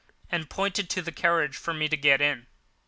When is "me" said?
1.75-1.87